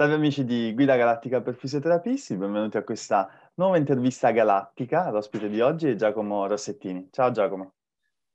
[0.00, 5.10] Salve amici di Guida Galattica per Fisioterapisti, benvenuti a questa nuova intervista galattica.
[5.10, 7.10] L'ospite di oggi è Giacomo Rossettini.
[7.10, 7.74] Ciao Giacomo.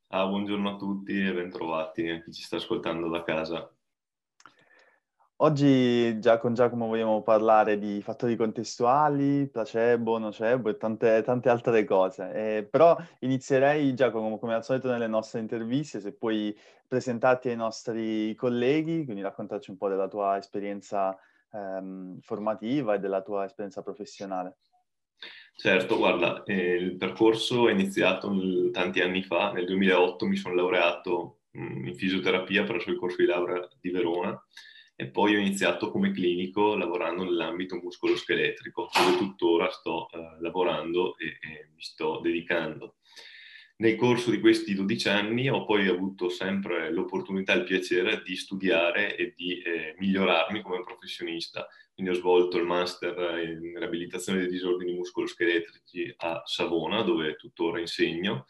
[0.09, 3.67] Ah, buongiorno a tutti e bentrovati a chi ci sta ascoltando da casa.
[5.37, 11.83] Oggi già con Giacomo vogliamo parlare di fattori contestuali, placebo, nocebo e tante, tante altre
[11.83, 12.31] cose.
[12.31, 16.55] Eh, però inizierei, Giacomo, come al solito nelle nostre interviste, se puoi
[16.87, 21.17] presentarti ai nostri colleghi, quindi raccontarci un po' della tua esperienza
[21.55, 24.57] ehm, formativa e della tua esperienza professionale.
[25.57, 30.53] Certo, guarda, eh, il percorso è iniziato nel, tanti anni fa, nel 2008 mi sono
[30.53, 34.37] laureato mh, mm, in fisioterapia presso il corso di laurea di Verona
[34.97, 41.25] e poi ho iniziato come clinico lavorando nell'ambito muscoloscheletrico, dove tuttora sto eh, lavorando e,
[41.25, 42.95] e, mi sto dedicando.
[43.77, 48.35] Nel corso di questi 12 anni ho poi avuto sempre l'opportunità e il piacere di
[48.37, 51.67] studiare e di eh, migliorarmi come professionista.
[51.93, 58.45] Quindi ho svolto il master in riabilitazione dei disordini muscoloscheletrici a Savona, dove tuttora insegno,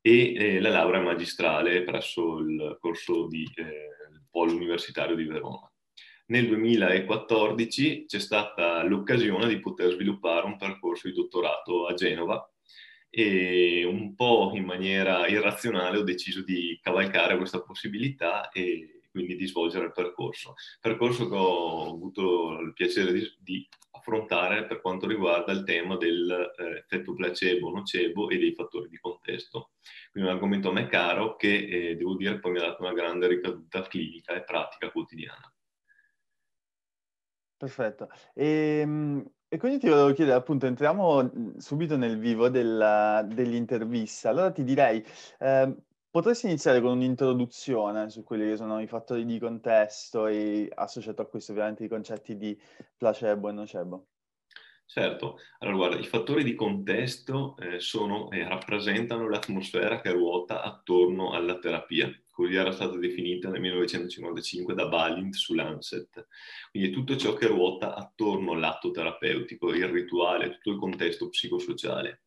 [0.00, 3.90] e eh, la laurea magistrale presso il corso di eh,
[4.28, 5.68] Polo Universitario di Verona
[6.26, 12.48] nel 2014 c'è stata l'occasione di poter sviluppare un percorso di dottorato a Genova
[13.14, 19.46] e un po' in maniera irrazionale ho deciso di cavalcare questa possibilità e quindi di
[19.46, 20.54] svolgere il percorso.
[20.80, 27.12] Percorso che ho avuto il piacere di, di affrontare per quanto riguarda il tema dell'effetto
[27.12, 29.70] eh, placebo-nocebo e dei fattori di contesto.
[30.10, 32.92] Quindi un argomento a me caro che eh, devo dire poi mi ha dato una
[32.92, 35.54] grande ricaduta clinica e pratica quotidiana.
[37.56, 38.08] Perfetto.
[38.34, 44.28] E, ehm, e, quindi ti volevo chiedere, appunto, entriamo mhmm, subito nel vivo della, dell'intervista.
[44.30, 45.04] Allora ti direi,
[45.38, 45.76] eh,
[46.10, 51.26] potresti iniziare con un'introduzione su quelli che sono i fattori di contesto e associato a
[51.28, 52.60] questo ovviamente i concetti di
[52.96, 54.06] placebo e nocebo?
[54.86, 61.32] Certo, allora guarda, i fattori di contesto eh, sono, eh, rappresentano l'atmosfera che ruota attorno
[61.32, 66.26] alla terapia così era stata definita nel 1955 da Balint su Lancet.
[66.72, 72.24] Quindi tutto ciò che ruota attorno all'atto terapeutico, il rituale, tutto il contesto psicosociale.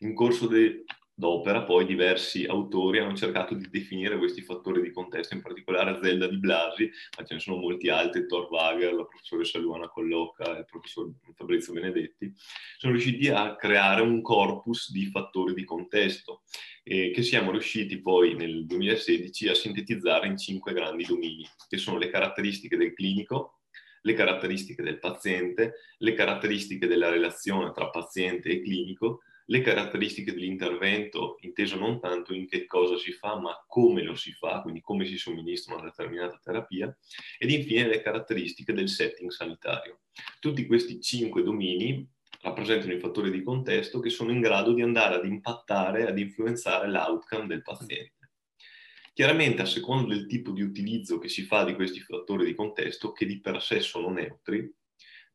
[0.00, 0.84] In corso de-
[1.16, 6.26] d'opera poi diversi autori hanno cercato di definire questi fattori di contesto, in particolare Zelda
[6.26, 10.64] di Blasi, ma ce ne sono molti altri, Thor Wager, la professoressa Luana Collocca, il
[10.64, 12.32] professor Fabrizio Benedetti,
[12.76, 16.42] sono riusciti a creare un corpus di fattori di contesto
[16.82, 21.96] eh, che siamo riusciti poi nel 2016 a sintetizzare in cinque grandi domini, che sono
[21.96, 23.60] le caratteristiche del clinico,
[24.02, 31.36] le caratteristiche del paziente, le caratteristiche della relazione tra paziente e clinico, le caratteristiche dell'intervento,
[31.40, 35.04] inteso non tanto in che cosa si fa, ma come lo si fa, quindi come
[35.04, 36.96] si somministra una determinata terapia,
[37.38, 40.00] ed infine le caratteristiche del setting sanitario.
[40.40, 42.08] Tutti questi cinque domini
[42.40, 46.88] rappresentano i fattori di contesto che sono in grado di andare ad impattare, ad influenzare
[46.88, 48.12] l'outcome del paziente.
[49.12, 53.12] Chiaramente a seconda del tipo di utilizzo che si fa di questi fattori di contesto,
[53.12, 54.72] che di per sé sono neutri,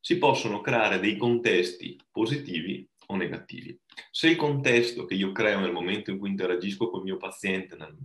[0.02, 3.78] si possono creare dei contesti positivi o negativi.
[4.12, 7.76] Se il contesto che io creo nel momento in cui interagisco con il mio paziente,
[7.76, 7.96] nel,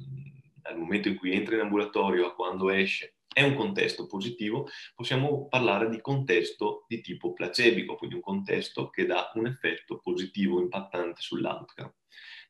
[0.62, 5.48] nel momento in cui entra in ambulatorio a quando esce, è un contesto positivo, possiamo
[5.48, 11.20] parlare di contesto di tipo placebico, quindi un contesto che dà un effetto positivo impattante
[11.20, 11.94] sull'outcome.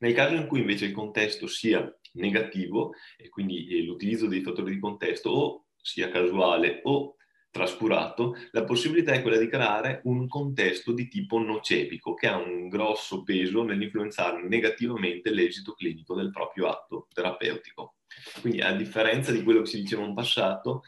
[0.01, 4.75] Nel caso in cui invece il contesto sia negativo e quindi eh, l'utilizzo dei fattori
[4.75, 7.17] di contesto o sia casuale o
[7.55, 12.69] trascurato, la possibilità è quella di creare un contesto di tipo nocebico che ha un
[12.69, 17.95] grosso peso nell'influenzare negativamente l'esito clinico del proprio atto terapeutico.
[18.41, 20.83] Quindi a differenza di quello che si diceva in passato,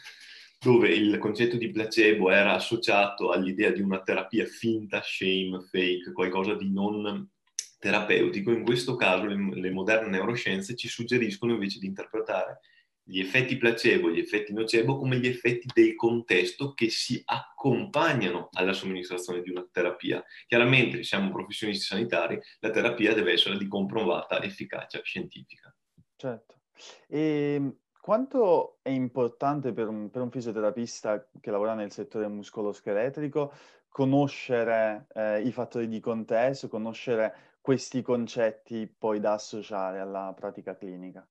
[0.58, 6.54] dove il concetto di placebo era associato all'idea di una terapia finta, shame, fake, qualcosa
[6.54, 7.30] di non
[7.78, 12.58] terapeutico, in questo caso le, le moderne neuroscienze ci suggeriscono invece di interpretare
[13.08, 18.72] gli effetti placebo gli effetti nocebo come gli effetti del contesto che si accompagnano alla
[18.72, 20.22] somministrazione di una terapia.
[20.46, 25.72] Chiaramente, se siamo professionisti sanitari, la terapia deve essere di comprovata efficacia scientifica.
[26.16, 26.62] Certo.
[27.06, 33.52] E ehm, quanto è importante per un, per un fisioterapista che lavora nel settore muscoloscheletrico
[33.88, 41.26] conoscere eh, i fattori di contesto, conoscere questi concetti poi da associare alla pratica clinica?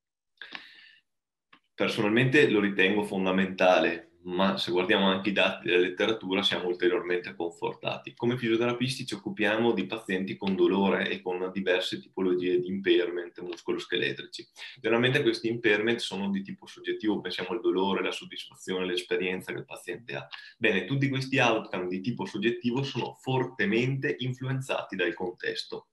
[1.75, 8.13] Personalmente lo ritengo fondamentale, ma se guardiamo anche i dati della letteratura siamo ulteriormente confortati.
[8.15, 14.47] Come fisioterapisti ci occupiamo di pazienti con dolore e con diverse tipologie di impairment muscoloscheletrici.
[14.79, 19.65] Generalmente questi impairment sono di tipo soggettivo, pensiamo al dolore, la soddisfazione, l'esperienza che il
[19.65, 20.25] paziente ha.
[20.57, 25.89] Bene, tutti questi outcome di tipo soggettivo sono fortemente influenzati dal contesto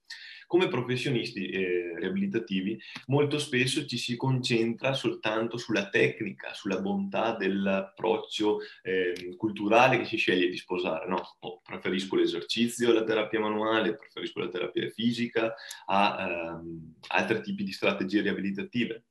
[0.53, 8.59] come professionisti eh, riabilitativi molto spesso ci si concentra soltanto sulla tecnica, sulla bontà dell'approccio
[8.83, 11.09] eh, culturale che si sceglie di sposare.
[11.09, 15.55] No, oh, preferisco l'esercizio, la terapia manuale, preferisco la terapia fisica
[15.87, 19.05] a ehm, altri tipi di strategie riabilitative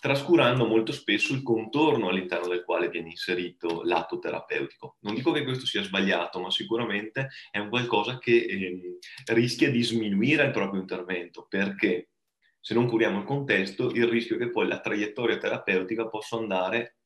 [0.00, 4.96] trascurando molto spesso il contorno all'interno del quale viene inserito l'atto terapeutico.
[5.00, 8.98] Non dico che questo sia sbagliato, ma sicuramente è un qualcosa che eh,
[9.32, 12.10] rischia di sminuire il proprio intervento, perché
[12.60, 16.98] se non curiamo il contesto, il rischio è che poi la traiettoria terapeutica possa andare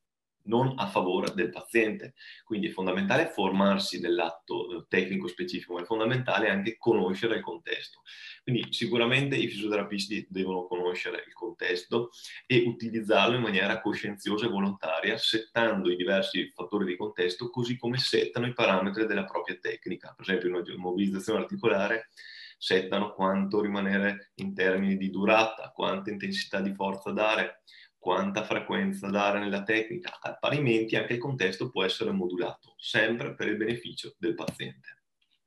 [0.46, 2.14] non a favore del paziente.
[2.44, 8.02] Quindi è fondamentale formarsi nell'atto eh, tecnico specifico, ma è fondamentale anche conoscere il contesto.
[8.42, 12.10] Quindi sicuramente i fisioterapisti devono conoscere il contesto
[12.46, 17.98] e utilizzarlo in maniera coscienziosa e volontaria, settando i diversi fattori di contesto così come
[17.98, 20.12] settano i parametri della propria tecnica.
[20.16, 22.10] Per esempio in una mobilizzazione articolare
[22.58, 27.62] settano quanto rimanere in termini di durata, quanta intensità di forza dare,
[28.06, 33.56] quanta frequenza dare nella tecnica, parimenti anche il contesto può essere modulato, sempre per il
[33.56, 35.02] beneficio del paziente.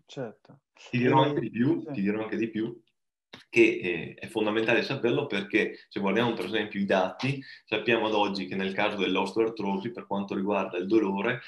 [0.05, 0.59] Certo.
[0.73, 2.77] Ti dirò anche di più, ti dirò anche di più
[3.47, 8.45] che eh, è fondamentale saperlo perché se guardiamo per esempio i dati, sappiamo ad oggi
[8.45, 11.39] che nel caso dell'osteoartrosi, per quanto riguarda il dolore,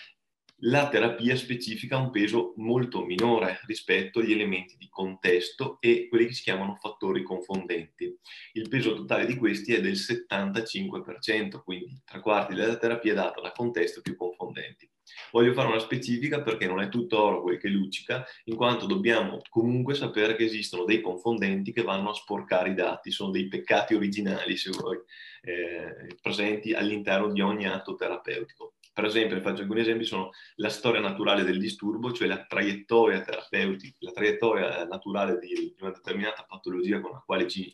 [0.64, 6.28] la terapia specifica ha un peso molto minore rispetto agli elementi di contesto e quelli
[6.28, 8.16] che si chiamano fattori confondenti.
[8.54, 13.42] Il peso totale di questi è del 75%, quindi tre quarti della terapia è data
[13.42, 14.88] da contesto più confondenti.
[15.32, 19.40] Voglio fare una specifica perché non è tutto oro quel che luccica, in quanto dobbiamo
[19.50, 23.96] comunque sapere che esistono dei confondenti che vanno a sporcare i dati, sono dei peccati
[23.96, 25.00] originali, se vuoi,
[25.42, 28.76] eh, presenti all'interno di ogni atto terapeutico.
[28.94, 33.96] Per esempio, faccio alcuni esempi, sono la storia naturale del disturbo, cioè la traiettoria terapeutica,
[34.00, 37.74] la traiettoria naturale di, di una determinata patologia con la quale ci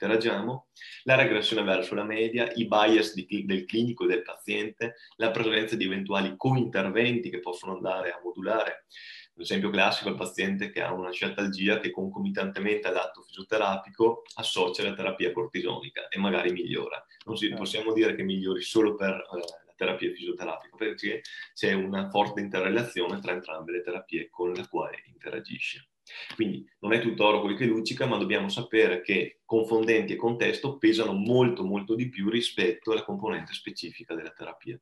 [0.00, 0.68] interagiamo,
[1.04, 5.76] la regressione verso la media, i bias di, del clinico e del paziente, la presenza
[5.76, 8.86] di eventuali cointerventi che possono andare a modulare.
[9.34, 14.82] Un esempio classico è il paziente che ha una sciatalgia che concomitantemente all'atto fisioterapico associa
[14.82, 17.02] la terapia cortisonica e magari migliora.
[17.24, 17.62] Non si, certo.
[17.62, 21.22] possiamo dire che migliori solo per eh, terapia fisioterapica, perché
[21.54, 25.88] c'è una forte interrelazione tra entrambe le terapie con le quali interagisce.
[26.34, 30.76] Quindi non è tutto oro quel che luccica, ma dobbiamo sapere che confondenti e contesto
[30.76, 34.78] pesano molto molto di più rispetto alla componente specifica della terapia.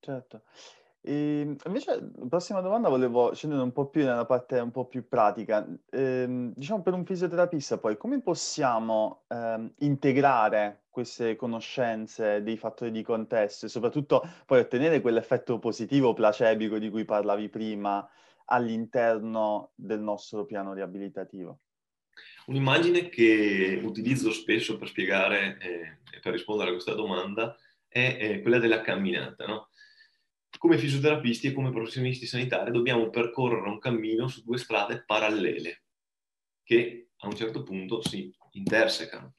[0.00, 0.42] Certo.
[1.00, 4.86] E ehm, invece, la prossima domanda volevo scendere un po' più nella parte un po'
[4.86, 5.66] più pratica.
[5.90, 13.02] Ehm, diciamo per un fisioterapista poi, come possiamo ehm, integrare queste conoscenze dei fattori di
[13.02, 18.08] contesto e soprattutto poi ottenere quell'effetto positivo placebo di cui parlavi prima
[18.46, 21.60] all'interno del nostro piano riabilitativo?
[22.46, 27.54] Un'immagine che utilizzo spesso per spiegare eh, e per rispondere a questa domanda
[27.86, 29.67] è, è quella della camminata, no?
[30.56, 35.82] Come fisioterapisti e come professionisti sanitari dobbiamo percorrere un cammino su due strade parallele
[36.62, 39.34] che a un certo punto si intersecano.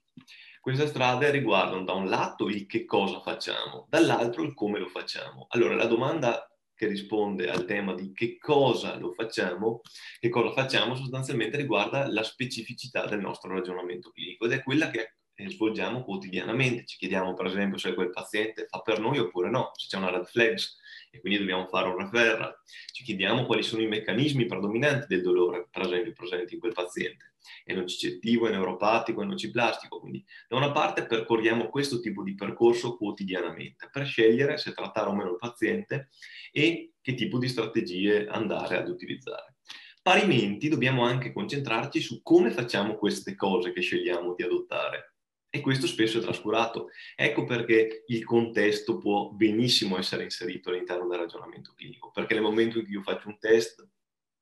[0.60, 5.48] Queste strade riguardano da un lato il che cosa facciamo, dall'altro il come lo facciamo.
[5.50, 9.82] Allora la domanda che risponde al tema di che cosa lo facciamo,
[10.20, 15.16] che cosa facciamo sostanzialmente riguarda la specificità del nostro ragionamento clinico ed è quella che
[15.48, 16.86] svolgiamo quotidianamente.
[16.86, 20.10] Ci chiediamo per esempio se quel paziente fa per noi oppure no, se c'è una
[20.10, 20.78] red flags
[21.12, 22.56] e quindi dobbiamo fare un referral.
[22.92, 27.34] Ci chiediamo quali sono i meccanismi predominanti del dolore, per esempio, presenti in quel paziente.
[27.64, 30.00] È nocicettivo, è neuropatico, è nociplastico.
[30.00, 35.16] Quindi da una parte percorriamo questo tipo di percorso quotidianamente per scegliere se trattare o
[35.16, 36.10] meno il paziente
[36.52, 39.56] e che tipo di strategie andare ad utilizzare.
[40.02, 45.14] Parimenti dobbiamo anche concentrarci su come facciamo queste cose che scegliamo di adottare
[45.50, 46.90] e questo spesso è trascurato.
[47.16, 52.78] Ecco perché il contesto può benissimo essere inserito all'interno del ragionamento clinico, perché nel momento
[52.78, 53.88] in cui io faccio un test,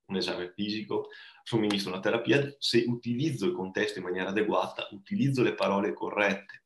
[0.08, 1.10] un esame fisico,
[1.44, 6.66] somministro una terapia, se utilizzo il contesto in maniera adeguata, utilizzo le parole corrette,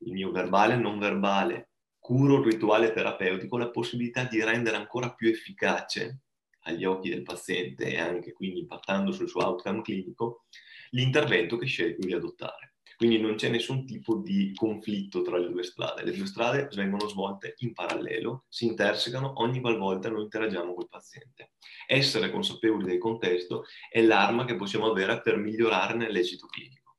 [0.00, 5.14] il mio verbale e non verbale, curo il rituale terapeutico, la possibilità di rendere ancora
[5.14, 6.20] più efficace
[6.66, 10.44] agli occhi del paziente e anche quindi impattando sul suo outcome clinico
[10.90, 12.75] l'intervento che scelgo di adottare.
[12.96, 16.02] Quindi non c'è nessun tipo di conflitto tra le due strade.
[16.02, 21.52] Le due strade vengono svolte in parallelo, si intersecano ogni qualvolta noi interagiamo col paziente.
[21.86, 26.96] Essere consapevoli del contesto è l'arma che possiamo avere per migliorare l'esito clinico.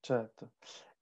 [0.00, 0.52] Certo.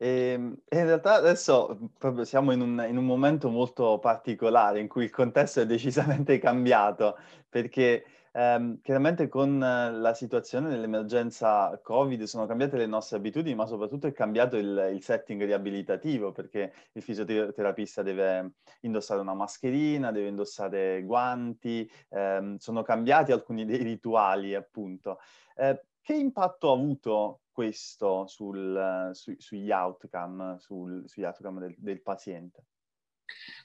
[0.01, 1.77] Ehm, e in realtà adesso
[2.23, 7.17] siamo in un, in un momento molto particolare in cui il contesto è decisamente cambiato
[7.49, 8.05] perché
[8.39, 14.13] Ehm, chiaramente con la situazione dell'emergenza Covid sono cambiate le nostre abitudini, ma soprattutto è
[14.13, 18.53] cambiato il, il setting riabilitativo perché il fisioterapista deve
[18.83, 25.19] indossare una mascherina, deve indossare guanti, ehm, sono cambiati alcuni dei rituali appunto.
[25.57, 32.01] Eh, che impatto ha avuto questo sul, su, sugli outcome, sul, sugli outcome del, del
[32.03, 32.67] paziente?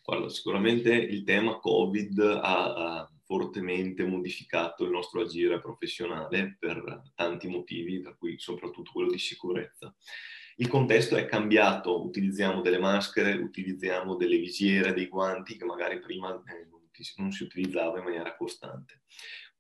[0.04, 7.48] Guarda, sicuramente il tema Covid ha, ha, fortemente modificato il nostro agire professionale per tanti
[7.48, 9.96] motivi, tra cui soprattutto quello di sicurezza.
[10.58, 16.32] Il contesto è cambiato, utilizziamo delle maschere, utilizziamo delle visiere, dei guanti che magari prima
[16.32, 16.68] eh,
[17.18, 19.02] non si utilizzava in maniera costante.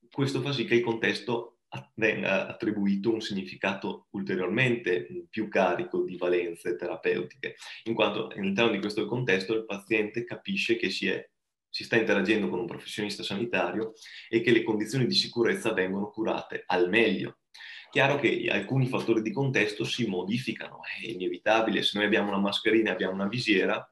[0.08, 1.62] Questo fa sì che il contesto
[1.96, 9.08] venga attribuito un significato ulteriormente più carico di valenze terapeutiche, in quanto all'interno di questo
[9.08, 11.27] contesto il paziente capisce che si, è,
[11.74, 13.94] si sta interagendo con un professionista sanitario
[14.30, 17.39] e che le condizioni di sicurezza vengono curate al meglio.
[17.89, 22.92] Chiaro che alcuni fattori di contesto si modificano, è inevitabile, se noi abbiamo una mascherina
[22.92, 23.92] e abbiamo una visiera,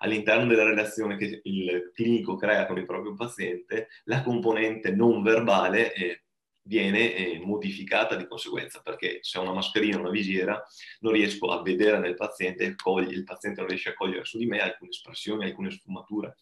[0.00, 5.94] all'interno della relazione che il clinico crea con il proprio paziente, la componente non verbale
[5.94, 6.24] eh,
[6.64, 10.62] viene eh, modificata di conseguenza, perché se ho una mascherina, una visiera,
[11.00, 14.60] non riesco a vedere nel paziente, il paziente non riesce a cogliere su di me
[14.60, 16.36] alcune espressioni, alcune sfumature.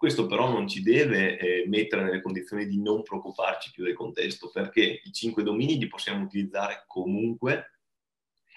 [0.00, 4.48] Questo però non ci deve eh, mettere nelle condizioni di non preoccuparci più del contesto,
[4.50, 7.80] perché i cinque domini li possiamo utilizzare comunque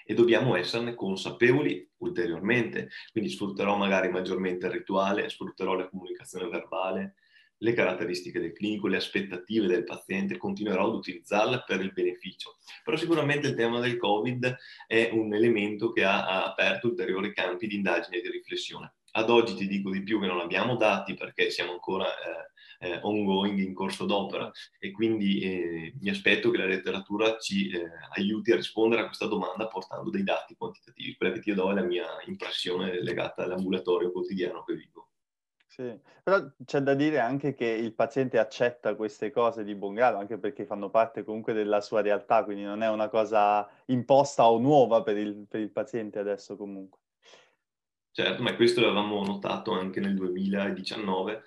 [0.06, 2.88] e dobbiamo esserne consapevoli ulteriormente.
[3.12, 7.16] Quindi sfrutterò magari maggiormente il rituale, sfrutterò la comunicazione verbale,
[7.58, 12.56] le caratteristiche del clinico, le aspettative del paziente, continuerò ad utilizzarla per il beneficio.
[12.82, 17.66] Però sicuramente il tema del Covid è un elemento che ha, ha aperto ulteriori campi
[17.66, 18.94] di indagine e di riflessione.
[19.16, 22.98] Ad oggi ti dico di più che non abbiamo dati perché siamo ancora eh, eh,
[23.02, 28.50] ongoing, in corso d'opera e quindi eh, mi aspetto che la letteratura ci eh, aiuti
[28.50, 31.14] a rispondere a questa domanda portando dei dati quantitativi.
[31.16, 35.10] Quella che ti do è la mia impressione legata all'ambulatorio quotidiano che vivo.
[35.68, 40.18] Sì, però c'è da dire anche che il paziente accetta queste cose di buon grado,
[40.18, 44.58] anche perché fanno parte comunque della sua realtà, quindi non è una cosa imposta o
[44.58, 47.02] nuova per il, per il paziente adesso comunque.
[48.16, 51.42] Certo, ma questo l'avevamo notato anche nel 2019,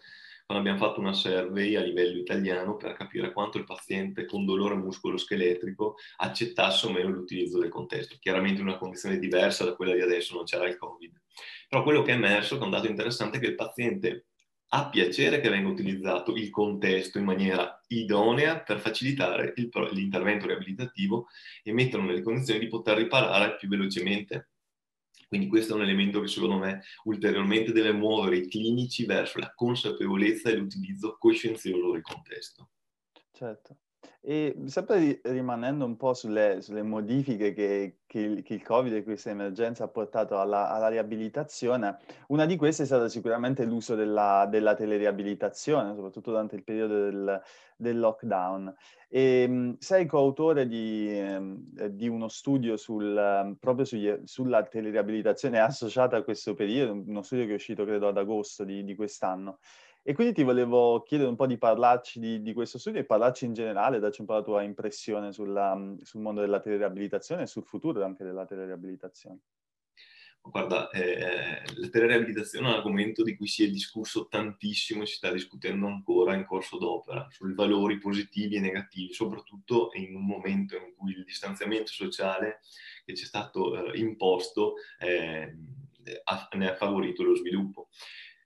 [0.46, 4.76] quando abbiamo fatto una survey a livello italiano per capire quanto il paziente con dolore
[4.76, 8.18] muscoloscheletrico accettasse o meno l'utilizzo del contesto.
[8.20, 11.14] Chiaramente una condizione diversa da quella di adesso, non c'era il Covid.
[11.70, 14.26] Però quello che è emerso, che è un dato interessante, è che il paziente
[14.72, 21.28] ha piacere che venga utilizzato il contesto in maniera idonea per facilitare il, l'intervento riabilitativo
[21.64, 24.50] e metterlo nelle condizioni di poter riparare più velocemente.
[25.28, 29.54] Quindi questo è un elemento che secondo me ulteriormente deve muovere i clinici verso la
[29.54, 32.70] consapevolezza e l'utilizzo coscienzioso del contesto.
[33.32, 33.78] Certo.
[34.22, 39.04] E sempre rimanendo un po' sulle, sulle modifiche che, che, il, che, il, Covid e
[39.04, 44.46] questa emergenza ha portato alla, alla, riabilitazione, una di queste è stata sicuramente l'uso della,
[44.50, 47.42] della teleriabilitazione, soprattutto durante il periodo del,
[47.78, 48.76] del lockdown.
[49.08, 51.22] E, sei coautore di,
[51.92, 57.52] di uno studio sul, proprio sugli, sulla teleriabilitazione associata a questo periodo, uno studio che
[57.52, 59.60] è uscito credo ad agosto di, di quest'anno.
[60.10, 63.44] E quindi ti volevo chiedere un po' di parlarci di, di questo studio e parlarci
[63.44, 67.66] in generale, darci un po' la tua impressione sulla, sul mondo della telereabilitazione e sul
[67.66, 69.40] futuro anche della telereabilitazione.
[70.40, 75.16] Guarda, eh, la telereabilitazione è un argomento di cui si è discusso tantissimo e si
[75.16, 80.78] sta discutendo ancora in corso d'opera, sui valori positivi e negativi, soprattutto in un momento
[80.78, 82.62] in cui il distanziamento sociale
[83.04, 85.54] che ci è stato eh, imposto eh,
[86.24, 87.90] ha, ne ha favorito lo sviluppo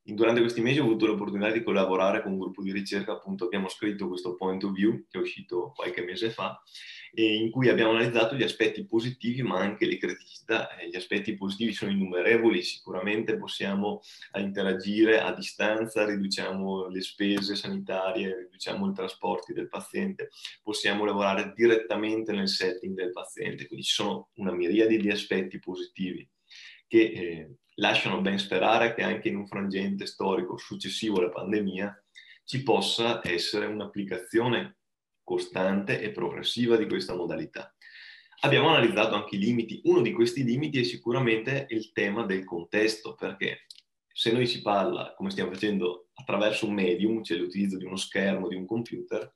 [0.03, 3.69] durante questi mesi ho avuto l'opportunità di collaborare con un gruppo di ricerca, appunto abbiamo
[3.69, 6.61] scritto questo point of view che è uscito qualche mese fa,
[7.13, 10.69] in cui abbiamo analizzato gli aspetti positivi ma anche le criticità.
[10.89, 14.01] Gli aspetti positivi sono innumerevoli, sicuramente possiamo
[14.37, 20.29] interagire a distanza, riduciamo le spese sanitarie, riduciamo i trasporti del paziente,
[20.63, 26.27] possiamo lavorare direttamente nel setting del paziente, quindi ci sono una miriade di aspetti positivi
[26.87, 32.03] che eh, lasciano ben sperare che anche in un frangente storico successivo alla pandemia
[32.45, 34.77] ci possa essere un'applicazione
[35.23, 37.75] costante e progressiva di questa modalità.
[38.41, 39.81] Abbiamo analizzato anche i limiti.
[39.85, 43.65] Uno di questi limiti è sicuramente il tema del contesto, perché
[44.07, 48.47] se noi si parla, come stiamo facendo, attraverso un medium, cioè l'utilizzo di uno schermo,
[48.47, 49.33] di un computer,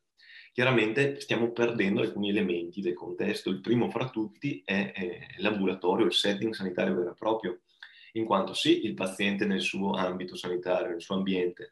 [0.52, 3.50] chiaramente stiamo perdendo alcuni elementi del contesto.
[3.50, 7.62] Il primo fra tutti è, è l'ambulatorio, il setting sanitario vero e proprio
[8.16, 11.72] in quanto sì, il paziente nel suo ambito sanitario, nel suo ambiente,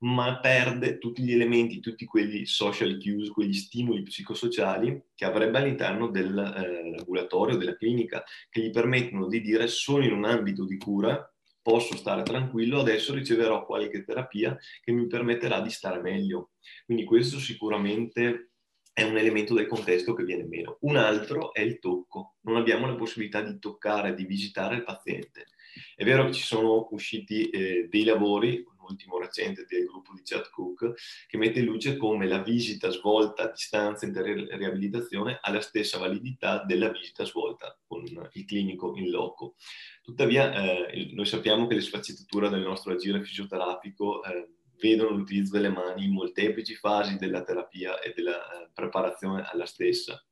[0.00, 6.08] ma perde tutti gli elementi, tutti quegli social cues, quegli stimoli psicosociali che avrebbe all'interno
[6.08, 11.30] dell'ambulatorio, eh, della clinica, che gli permettono di dire sono in un ambito di cura,
[11.62, 16.52] posso stare tranquillo, adesso riceverò qualche terapia che mi permetterà di stare meglio.
[16.86, 18.50] Quindi questo sicuramente
[18.92, 20.78] è un elemento del contesto che viene meno.
[20.80, 22.36] Un altro è il tocco.
[22.42, 25.46] Non abbiamo la possibilità di toccare, di visitare il paziente.
[25.94, 30.50] È vero che ci sono usciti eh, dei lavori, l'ultimo recente del gruppo di Chad
[30.50, 30.94] Cook,
[31.28, 35.98] che mette in luce come la visita svolta a distanza in riabilitazione ha la stessa
[35.98, 39.54] validità della visita svolta con il clinico in loco.
[40.02, 40.52] Tuttavia,
[40.88, 44.48] eh, noi sappiamo che le sfaccettature del nostro agire fisioterapico eh,
[44.80, 50.22] vedono l'utilizzo delle mani in molteplici fasi della terapia e della eh, preparazione alla stessa.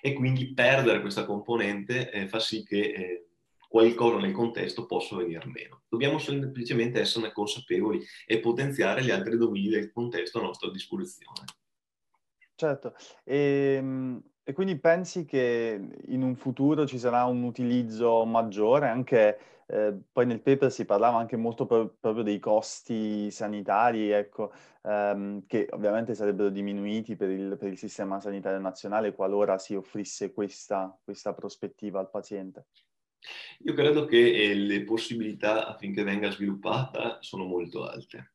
[0.00, 3.27] E quindi perdere questa componente eh, fa sì che eh,
[3.68, 5.82] qualcosa nel contesto possa venire meno.
[5.88, 11.44] Dobbiamo semplicemente esserne consapevoli e potenziare gli altri domini del contesto a nostra disposizione.
[12.54, 18.88] Certo, e, ehm, e, quindi pensi che in un futuro ci sarà un utilizzo maggiore?
[18.88, 24.50] Anche eh, poi nel paper si parlava anche molto pro- proprio dei costi sanitari, ecco,
[24.82, 30.32] ehm, che ovviamente sarebbero diminuiti per il, per il, sistema sanitario nazionale qualora si offrisse
[30.32, 32.66] questa, questa prospettiva al paziente.
[33.64, 38.34] Io credo che eh, le possibilità affinché venga sviluppata sono molto alte,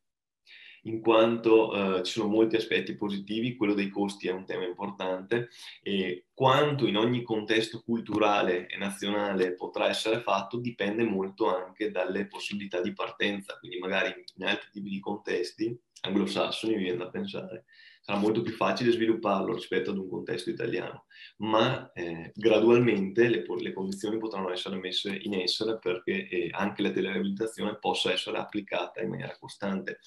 [0.83, 5.49] in quanto eh, ci sono molti aspetti positivi, quello dei costi è un tema importante
[5.81, 12.27] e quanto in ogni contesto culturale e nazionale potrà essere fatto dipende molto anche dalle
[12.27, 17.65] possibilità di partenza, quindi magari in altri tipi di contesti anglosassoni, mi viene da pensare,
[18.05, 21.05] sarà molto più facile svilupparlo rispetto ad un contesto italiano,
[21.37, 26.91] ma eh, gradualmente le, le, condizioni potranno essere messe in essere perché eh, anche la
[26.91, 29.99] telereabilitazione possa essere applicata in maniera costante.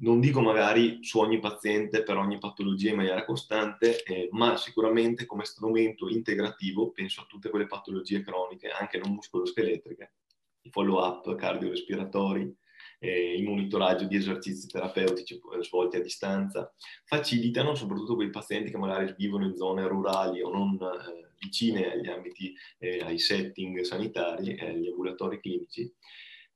[0.00, 5.26] Non dico magari su ogni paziente per ogni patologia in maniera costante, eh, ma sicuramente
[5.26, 10.12] come strumento integrativo, penso a tutte quelle patologie croniche, anche non muscoloscheletriche,
[10.62, 12.56] i follow-up cardiorespiratori,
[12.98, 16.72] eh, il monitoraggio di esercizi terapeutici eh, svolti a distanza,
[17.04, 22.08] facilitano soprattutto quei pazienti che magari vivono in zone rurali o non eh, vicine agli
[22.08, 25.92] ambiti, eh, ai setting sanitari, agli ambulatori clinici,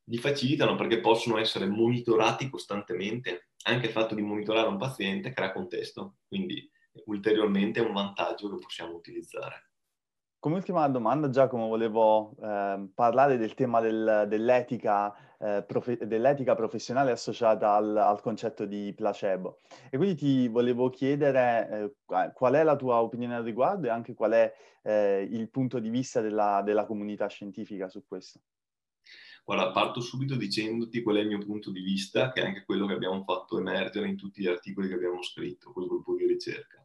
[0.05, 3.48] li facilitano perché possono essere monitorati costantemente.
[3.64, 6.68] Anche il fatto di monitorare un paziente crea contesto, quindi
[7.07, 9.71] ulteriormente è un vantaggio che possiamo utilizzare.
[10.42, 17.12] Come ultima domanda, Giacomo, volevo eh, parlare del tema del, dell'etica, eh, profe- dell'etica, professionale
[17.12, 19.61] associata al, al, concetto di placebo.
[19.88, 24.14] E quindi ti volevo chiedere eh, qual è la tua opinione al riguardo e anche
[24.14, 24.52] qual è
[24.83, 28.40] eh, il punto di vista della, della comunità scientifica su questo.
[29.44, 32.88] Guarda, parto subito dicendoti qual è il mio punto di vista, che è anche quello
[32.88, 36.85] che abbiamo fatto emergere in tutti gli articoli che abbiamo scritto col gruppo di ricerca.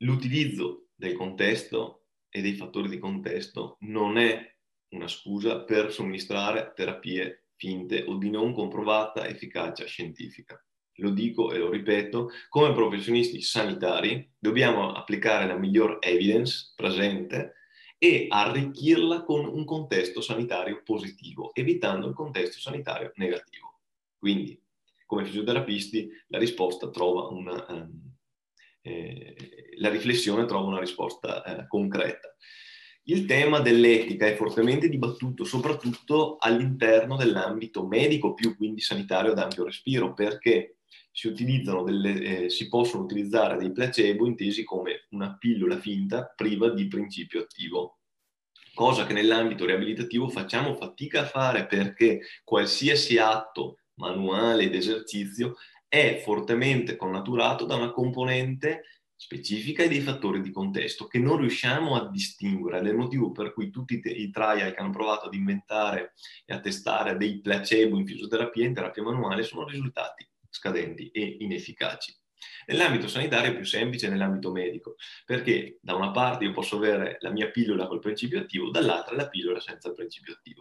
[0.00, 2.01] L'utilizzo del contesto
[2.34, 4.50] e dei fattori di contesto non è
[4.94, 10.60] una scusa per somministrare terapie finte o di non comprovata efficacia scientifica.
[10.96, 17.54] Lo dico e lo ripeto, come professionisti sanitari dobbiamo applicare la miglior evidence presente
[17.98, 23.80] e arricchirla con un contesto sanitario positivo, evitando il contesto sanitario negativo.
[24.18, 24.60] Quindi,
[25.06, 28.11] come fisioterapisti, la risposta trova una, um,
[28.82, 29.34] eh,
[29.78, 32.34] la riflessione trova una risposta eh, concreta.
[33.04, 39.64] Il tema dell'etica è fortemente dibattuto soprattutto all'interno dell'ambito medico, più quindi sanitario ad ampio
[39.64, 40.76] respiro, perché
[41.10, 46.86] si, delle, eh, si possono utilizzare dei placebo intesi come una pillola finta priva di
[46.86, 47.98] principio attivo
[48.74, 55.56] cosa che nell'ambito riabilitativo facciamo fatica a fare perché qualsiasi atto manuale ed esercizio
[55.92, 61.94] è fortemente connaturato da una componente specifica e dei fattori di contesto che non riusciamo
[61.94, 62.78] a distinguere.
[62.78, 66.14] Ed è il motivo per cui tutti i trial che hanno provato ad inventare
[66.46, 71.36] e a testare dei placebo in fisioterapia e in terapia manuale sono risultati scadenti e
[71.40, 72.16] inefficaci.
[72.68, 74.94] Nell'ambito sanitario è più semplice nell'ambito medico,
[75.26, 79.28] perché da una parte io posso avere la mia pillola col principio attivo, dall'altra la
[79.28, 80.60] pillola senza il principio attivo.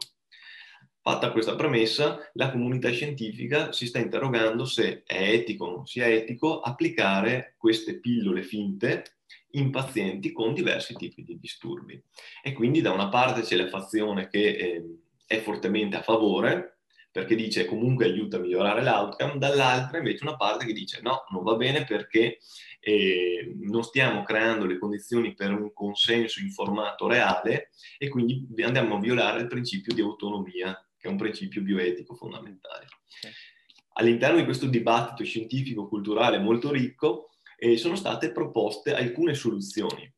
[1.04, 6.08] Fatta questa premessa, la comunità scientifica si sta interrogando se è etico o non sia
[6.08, 9.18] etico applicare queste pillole finte
[9.54, 12.00] in pazienti con diversi tipi di disturbi.
[12.44, 17.34] E quindi da una parte c'è la fazione che eh, è fortemente a favore, perché
[17.34, 21.56] dice comunque aiuta a migliorare l'outcome, dall'altra invece una parte che dice no, non va
[21.56, 22.38] bene perché
[22.80, 29.00] eh, non stiamo creando le condizioni per un consenso informato reale e quindi andiamo a
[29.00, 32.88] violare il principio di autonomia che è un principio bioetico fondamentale.
[33.94, 40.10] All'interno di questo dibattito scientifico-culturale molto ricco eh, sono state proposte alcune soluzioni.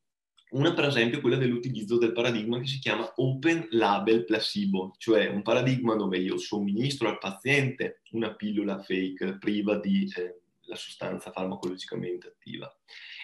[0.50, 5.26] Una per esempio è quella dell'utilizzo del paradigma che si chiama Open Label Placebo, cioè
[5.26, 11.32] un paradigma dove io somministro al paziente una pillola fake priva di eh, la sostanza
[11.32, 12.72] farmacologicamente attiva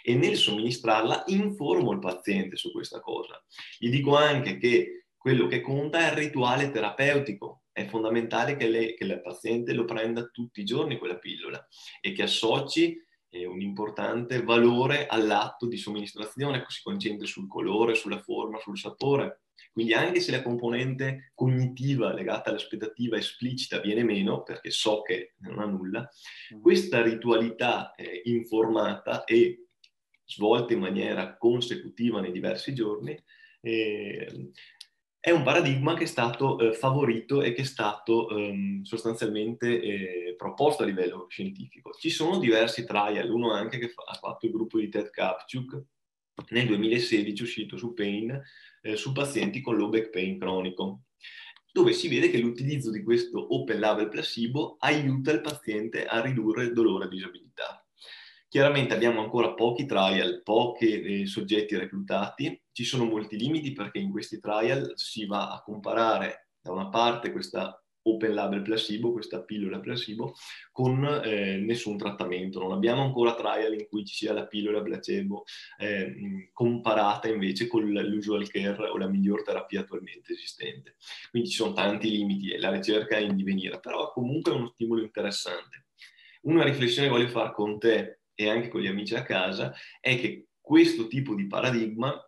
[0.03, 3.43] e nel somministrarla informo il paziente su questa cosa.
[3.79, 7.65] Gli dico anche che quello che conta è il rituale terapeutico.
[7.71, 11.63] È fondamentale che, le, che il paziente lo prenda tutti i giorni quella pillola
[12.01, 12.97] e che associ
[13.29, 19.43] eh, un importante valore all'atto di somministrazione, si concentri sul colore, sulla forma, sul sapore.
[19.71, 25.59] Quindi anche se la componente cognitiva legata all'aspettativa esplicita viene meno, perché so che non
[25.59, 26.09] ha nulla,
[26.55, 26.63] mm.
[26.63, 29.67] questa ritualità eh, informata e
[30.25, 33.23] svolta in maniera consecutiva nei diversi giorni
[33.61, 34.51] eh,
[35.23, 40.35] è un paradigma che è stato eh, favorito e che è stato ehm, sostanzialmente eh,
[40.35, 41.93] proposto a livello scientifico.
[41.93, 45.83] Ci sono diversi trial, uno anche che fa, ha fatto il gruppo di Ted Kapchuk
[46.49, 48.43] nel 2016 uscito su Pain,
[48.81, 51.03] eh, su pazienti con low back pain cronico,
[51.71, 56.65] dove si vede che l'utilizzo di questo open label placebo aiuta il paziente a ridurre
[56.65, 57.80] il dolore e disabilità.
[58.51, 64.11] Chiaramente abbiamo ancora pochi trial, pochi eh, soggetti reclutati, ci sono molti limiti perché in
[64.11, 69.79] questi trial si va a comparare da una parte questa open label placebo, questa pillola
[69.79, 70.35] placebo,
[70.73, 72.59] con eh, nessun trattamento.
[72.59, 75.45] Non abbiamo ancora trial in cui ci sia la pillola placebo
[75.79, 80.97] eh, comparata invece con l'usual care o la miglior terapia attualmente esistente.
[81.31, 84.73] Quindi ci sono tanti limiti e la ricerca è in divenire, però comunque è uno
[84.75, 85.85] stimolo interessante.
[86.43, 90.19] Una riflessione che voglio fare con te e anche con gli amici a casa è
[90.19, 92.19] che questo tipo di paradigma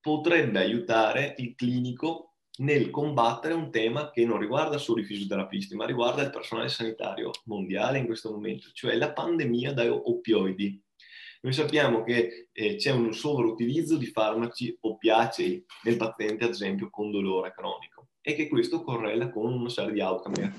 [0.00, 5.86] potrebbe aiutare il clinico nel combattere un tema che non riguarda solo i fisioterapisti, ma
[5.86, 10.82] riguarda il personale sanitario mondiale in questo momento, cioè la pandemia da oppioidi.
[11.42, 17.12] Noi sappiamo che eh, c'è un sovroutilizzo di farmaci oppiacei nel paziente, ad esempio, con
[17.12, 20.54] dolore cronico e che questo correla con una serie di outcome,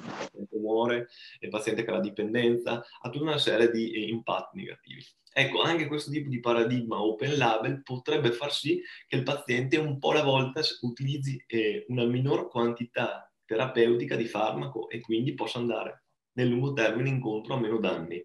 [0.63, 5.06] muore, il paziente che ha la dipendenza, ha tutta una serie di eh, impatti negativi.
[5.36, 9.97] Ecco, anche questo tipo di paradigma open label potrebbe far sì che il paziente un
[9.97, 16.06] po' alla volta utilizzi eh, una minor quantità terapeutica di farmaco e quindi possa andare
[16.34, 18.23] nel lungo termine incontro a meno danni.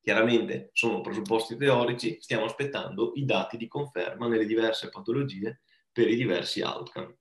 [0.00, 6.16] Chiaramente sono presupposti teorici, stiamo aspettando i dati di conferma nelle diverse patologie per i
[6.16, 7.16] diversi outcome.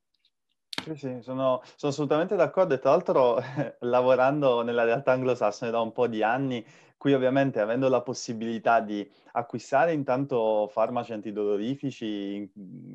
[0.84, 3.38] Sì, sì, sono, sono assolutamente d'accordo e tra l'altro
[3.88, 6.66] lavorando nella realtà anglosassone da un po' di anni,
[6.98, 12.50] qui ovviamente avendo la possibilità di acquistare intanto farmaci antidolorifici in,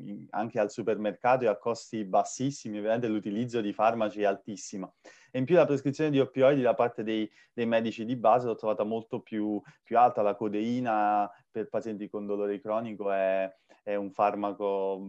[0.05, 4.97] in, anche al supermercato e a costi bassissimi, ovviamente l'utilizzo di farmaci è altissimo.
[5.31, 8.55] E in più la prescrizione di oppioidi da parte dei, dei medici di base l'ho
[8.55, 13.51] trovata molto più, più, alta, la codeina per pazienti con dolore cronico è,
[13.83, 15.01] è un farmaco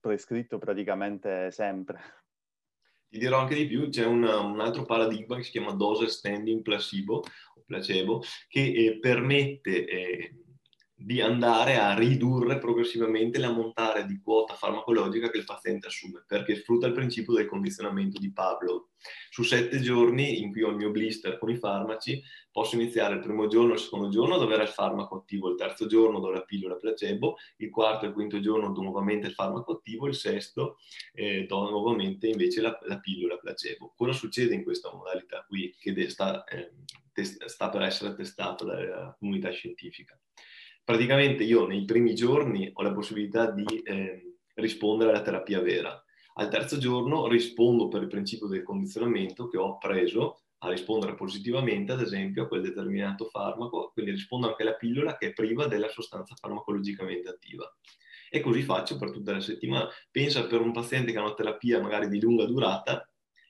[0.00, 2.24] prescritto praticamente sempre.
[3.16, 6.60] Ti dirò anche di più, c'è un, un altro paradigma che si chiama dose standing
[6.60, 7.24] placebo,
[7.64, 10.34] placebo che eh, permette eh,
[10.98, 16.86] di andare a ridurre progressivamente l'ammontare di quota farmacologica che il paziente assume, perché sfrutta
[16.86, 18.86] il principio del condizionamento di Pavlov.
[19.28, 23.20] Su sette giorni in cui ho il mio blister con i farmaci, posso iniziare il
[23.20, 26.40] primo giorno, il secondo giorno ad avere il farmaco attivo, il terzo giorno do la
[26.40, 30.78] pillola placebo, il quarto e il quinto giorno do nuovamente il farmaco attivo, il sesto
[31.12, 33.92] eh, do nuovamente invece la, la, pillola placebo.
[33.94, 36.72] Cosa succede in questa modalità qui che sta, eh,
[37.46, 40.18] sta per essere testata dalla comunità scientifica?
[40.86, 46.00] Praticamente io nei primi giorni ho la possibilità di eh, rispondere alla terapia vera.
[46.34, 51.90] Al terzo giorno rispondo per il principio del condizionamento che ho preso a rispondere positivamente,
[51.90, 55.88] ad esempio, a quel determinato farmaco, quindi rispondo anche alla pillola che è priva della
[55.88, 57.68] sostanza farmacologicamente attiva.
[58.30, 59.88] E così faccio per tutta la settimana.
[60.08, 63.04] Pensa per un paziente che ha una terapia magari di lunga durata,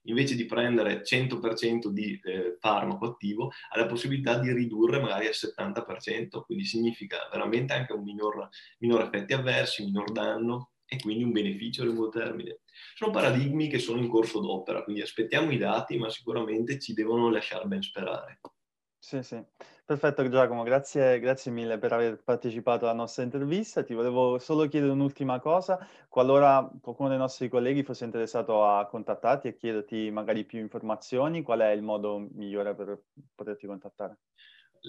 [0.07, 5.35] invece di prendere 100% di eh, farmaco attivo, ha la possibilità di ridurre magari al
[5.35, 11.33] 70%, quindi significa veramente anche un minor, minor effetti avversi, minor danno e quindi un
[11.33, 12.61] beneficio a lungo termine.
[12.95, 17.31] Sono paradigmi che sono in corso d'opera, quindi aspettiamo i dati, ma sicuramente ci devono
[17.31, 18.41] lasciare ben sperare.
[19.09, 19.41] Sì, sì.
[19.85, 23.85] Perfetto Giacomo, grazie, grazie mille per aver partecipato alla nostra intervista.
[23.85, 25.79] Ti volevo solo chiedere un'ultima cosa.
[26.09, 31.61] Qualora qualcuno dei nostri colleghi fosse interessato a contattarti e chiederti magari più informazioni, qual
[31.61, 33.01] è il modo migliore per
[33.33, 34.19] poterti contattare?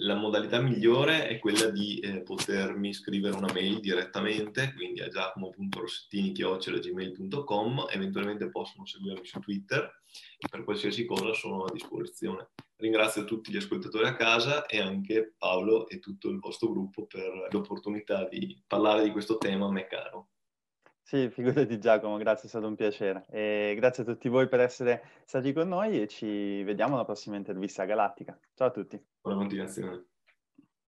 [0.00, 7.86] La modalità migliore è quella di eh, potermi scrivere una mail direttamente, quindi a giacomo.rossettini.gmail.com,
[7.90, 10.02] eventualmente possono seguirmi su Twitter
[10.48, 12.50] per qualsiasi cosa sono a disposizione.
[12.76, 17.48] Ringrazio tutti gli ascoltatori a casa e anche Paolo e tutto il vostro gruppo per
[17.50, 20.28] l'opportunità di parlare di questo tema a me caro.
[21.08, 23.24] Sì, figurati Giacomo, grazie, è stato un piacere.
[23.30, 27.36] E grazie a tutti voi per essere stati con noi e ci vediamo alla prossima
[27.36, 28.38] intervista galattica.
[28.52, 29.02] Ciao a tutti.
[29.22, 30.04] Buona continuazione.